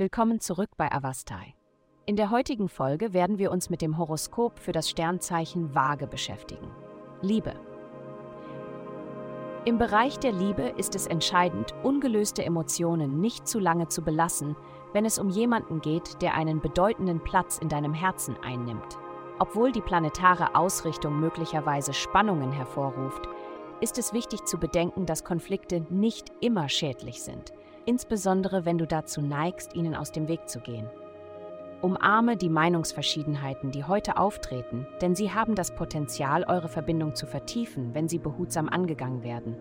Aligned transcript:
Willkommen 0.00 0.40
zurück 0.40 0.70
bei 0.78 0.90
Avastai. 0.90 1.54
In 2.06 2.16
der 2.16 2.30
heutigen 2.30 2.70
Folge 2.70 3.12
werden 3.12 3.36
wir 3.36 3.50
uns 3.50 3.68
mit 3.68 3.82
dem 3.82 3.98
Horoskop 3.98 4.58
für 4.58 4.72
das 4.72 4.88
Sternzeichen 4.88 5.74
Waage 5.74 6.06
beschäftigen. 6.06 6.70
Liebe. 7.20 7.52
Im 9.66 9.76
Bereich 9.76 10.18
der 10.18 10.32
Liebe 10.32 10.72
ist 10.78 10.94
es 10.94 11.06
entscheidend, 11.06 11.74
ungelöste 11.82 12.42
Emotionen 12.42 13.20
nicht 13.20 13.46
zu 13.46 13.58
lange 13.58 13.88
zu 13.88 14.00
belassen, 14.00 14.56
wenn 14.94 15.04
es 15.04 15.18
um 15.18 15.28
jemanden 15.28 15.82
geht, 15.82 16.22
der 16.22 16.32
einen 16.34 16.62
bedeutenden 16.62 17.22
Platz 17.22 17.58
in 17.58 17.68
deinem 17.68 17.92
Herzen 17.92 18.38
einnimmt. 18.42 18.96
Obwohl 19.38 19.70
die 19.70 19.82
planetare 19.82 20.54
Ausrichtung 20.54 21.20
möglicherweise 21.20 21.92
Spannungen 21.92 22.52
hervorruft, 22.52 23.28
ist 23.82 23.98
es 23.98 24.14
wichtig 24.14 24.46
zu 24.46 24.56
bedenken, 24.56 25.04
dass 25.04 25.24
Konflikte 25.24 25.84
nicht 25.90 26.32
immer 26.40 26.70
schädlich 26.70 27.22
sind, 27.22 27.52
insbesondere 27.90 28.64
wenn 28.64 28.78
du 28.78 28.86
dazu 28.86 29.20
neigst, 29.20 29.74
ihnen 29.74 29.96
aus 29.96 30.12
dem 30.12 30.28
Weg 30.28 30.48
zu 30.48 30.60
gehen. 30.60 30.88
Umarme 31.82 32.36
die 32.36 32.48
Meinungsverschiedenheiten, 32.48 33.72
die 33.72 33.82
heute 33.82 34.16
auftreten, 34.16 34.86
denn 35.00 35.16
sie 35.16 35.32
haben 35.32 35.56
das 35.56 35.74
Potenzial, 35.74 36.44
eure 36.44 36.68
Verbindung 36.68 37.16
zu 37.16 37.26
vertiefen, 37.26 37.92
wenn 37.92 38.08
sie 38.08 38.18
behutsam 38.18 38.68
angegangen 38.68 39.24
werden. 39.24 39.56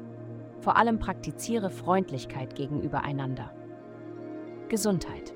Vor 0.59 0.77
allem 0.77 0.99
praktiziere 0.99 1.71
Freundlichkeit 1.71 2.53
gegenüber 2.53 3.03
einander. 3.03 3.51
Gesundheit. 4.67 5.33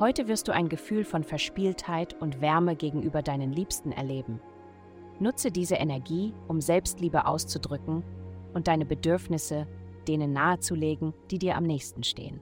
Heute 0.00 0.26
wirst 0.26 0.48
du 0.48 0.52
ein 0.52 0.68
Gefühl 0.68 1.04
von 1.04 1.22
Verspieltheit 1.22 2.20
und 2.20 2.40
Wärme 2.40 2.74
gegenüber 2.74 3.22
deinen 3.22 3.52
Liebsten 3.52 3.92
erleben. 3.92 4.40
Nutze 5.20 5.52
diese 5.52 5.76
Energie, 5.76 6.34
um 6.48 6.60
Selbstliebe 6.60 7.26
auszudrücken 7.26 8.02
und 8.52 8.66
deine 8.66 8.84
Bedürfnisse 8.84 9.68
denen 10.08 10.32
nahezulegen, 10.32 11.12
die 11.30 11.38
dir 11.38 11.56
am 11.56 11.64
nächsten 11.64 12.02
stehen. 12.02 12.40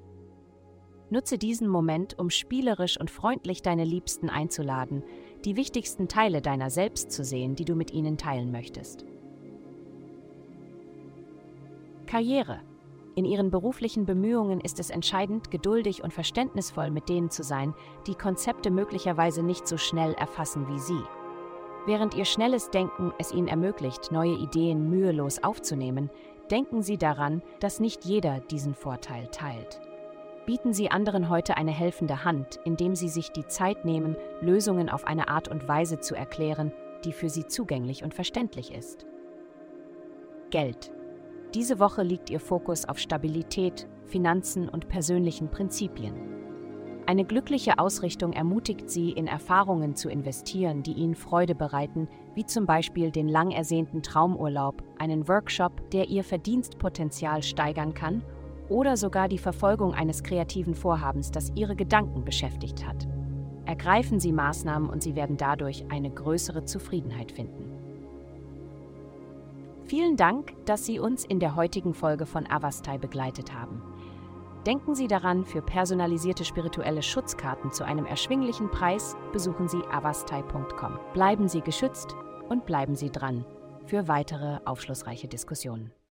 Nutze 1.11 1.39
diesen 1.39 1.69
Moment, 1.69 2.19
um 2.19 2.31
spielerisch 2.31 2.99
und 2.99 3.11
freundlich 3.11 3.63
deine 3.63 3.85
Liebsten 3.85 4.29
einzuladen, 4.29 5.05
die 5.45 5.57
wichtigsten 5.57 6.09
Teile 6.09 6.41
deiner 6.41 6.71
selbst 6.71 7.13
zu 7.13 7.25
sehen, 7.25 7.55
die 7.55 7.65
du 7.65 7.75
mit 7.75 7.93
ihnen 7.93 8.17
teilen 8.17 8.51
möchtest. 8.51 9.05
Karriere. 12.07 12.61
In 13.17 13.25
ihren 13.25 13.51
beruflichen 13.51 14.07
Bemühungen 14.07 14.61
ist 14.61 14.81
es 14.81 14.91
entscheidend, 14.91 15.51
geduldig 15.53 16.03
und 16.03 16.13
verständnisvoll 16.13 16.91
mit 16.91 17.09
denen 17.09 17.31
zu 17.31 17.45
sein, 17.45 17.75
die 18.09 18.17
Konzepte 18.17 18.73
möglicherweise 18.73 19.43
nicht 19.45 19.69
so 19.69 19.77
schnell 19.77 20.15
erfassen 20.15 20.67
wie 20.69 20.81
sie. 20.81 21.03
Während 21.87 22.15
ihr 22.15 22.25
schnelles 22.25 22.71
Denken 22.71 23.13
es 23.19 23.31
ihnen 23.31 23.47
ermöglicht, 23.47 24.11
neue 24.11 24.37
Ideen 24.37 24.89
mühelos 24.89 25.43
aufzunehmen, 25.45 26.11
denken 26.51 26.83
Sie 26.83 26.99
daran, 26.99 27.43
dass 27.61 27.81
nicht 27.81 28.05
jeder 28.05 28.41
diesen 28.41 28.75
Vorteil 28.75 29.29
teilt. 29.29 29.81
Bieten 30.47 30.75
Sie 30.75 30.91
anderen 30.91 31.31
heute 31.31 31.57
eine 31.57 31.71
helfende 31.71 32.25
Hand, 32.25 32.61
indem 32.65 32.95
Sie 32.95 33.09
sich 33.09 33.31
die 33.31 33.47
Zeit 33.47 33.85
nehmen, 33.85 34.17
Lösungen 34.41 34.91
auf 34.91 35.07
eine 35.07 35.29
Art 35.29 35.49
und 35.49 35.67
Weise 35.69 36.01
zu 36.01 36.15
erklären, 36.15 36.73
die 37.05 37.13
für 37.13 37.31
Sie 37.31 37.47
zugänglich 37.47 38.05
und 38.05 38.15
verständlich 38.15 38.73
ist. 38.73 39.07
Geld. 40.51 40.93
Diese 41.55 41.79
Woche 41.79 42.03
liegt 42.03 42.31
Ihr 42.31 42.41
Fokus 42.41 42.85
auf 42.85 42.99
Stabilität, 42.99 43.89
Finanzen 44.07 44.69
und 44.69 44.89
persönlichen 44.89 45.51
Prinzipien. 45.51 46.34
Eine 47.07 47.27
glückliche 47.27 47.79
Ausrichtung 47.79 48.33
ermutigt 48.33 48.89
sie, 48.89 49.11
in 49.11 49.27
Erfahrungen 49.27 49.95
zu 49.95 50.09
investieren, 50.09 50.83
die 50.83 50.95
ihnen 50.95 51.15
Freude 51.15 51.55
bereiten, 51.55 52.09
wie 52.35 52.47
zum 52.47 52.65
Beispiel 52.65 53.11
den 53.11 53.29
lang 53.29 53.51
ersehnten 53.51 54.03
Traumurlaub, 54.03 54.83
einen 54.99 55.29
Workshop, 55.29 55.91
der 55.91 56.09
ihr 56.09 56.25
Verdienstpotenzial 56.25 57.43
steigern 57.43 57.93
kann, 57.93 58.23
oder 58.71 58.97
sogar 58.97 59.29
die 59.29 59.39
Verfolgung 59.39 59.93
eines 59.93 60.23
kreativen 60.23 60.75
Vorhabens, 60.75 61.31
das 61.31 61.53
ihre 61.55 61.77
Gedanken 61.77 62.25
beschäftigt 62.25 62.87
hat. 62.87 63.07
Ergreifen 63.67 64.19
Sie 64.19 64.33
Maßnahmen 64.33 64.89
und 64.89 65.03
Sie 65.03 65.15
werden 65.15 65.37
dadurch 65.37 65.85
eine 65.91 66.11
größere 66.11 66.65
Zufriedenheit 66.65 67.33
finden. 67.33 67.71
Vielen 69.85 70.17
Dank, 70.17 70.55
dass 70.65 70.87
Sie 70.87 70.99
uns 70.99 71.27
in 71.27 71.41
der 71.41 71.57
heutigen 71.57 71.93
Folge 71.93 72.25
von 72.25 72.51
Avastai 72.51 72.97
begleitet 72.97 73.53
haben. 73.53 73.83
Denken 74.67 74.95
Sie 74.95 75.09
daran, 75.09 75.45
für 75.45 75.61
personalisierte 75.61 76.45
spirituelle 76.45 77.03
Schutzkarten 77.03 77.71
zu 77.71 77.85
einem 77.85 78.07
erschwinglichen 78.07 78.71
Preis 78.71 79.15
besuchen 79.33 79.69
Sie 79.69 79.83
avastai.com. 79.91 80.99
Bleiben 81.13 81.49
Sie 81.49 81.61
geschützt 81.61 82.17
und 82.49 82.65
bleiben 82.65 82.95
Sie 82.95 83.11
dran 83.11 83.45
für 83.87 84.09
weitere 84.09 84.59
aufschlussreiche 84.65 85.29
Diskussionen. 85.29 85.93